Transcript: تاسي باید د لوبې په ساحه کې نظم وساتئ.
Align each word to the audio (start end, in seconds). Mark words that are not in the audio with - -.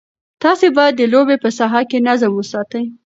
تاسي 0.43 0.67
باید 0.77 0.93
د 0.97 1.01
لوبې 1.13 1.37
په 1.43 1.49
ساحه 1.57 1.81
کې 1.89 1.97
نظم 2.07 2.31
وساتئ. 2.35 2.85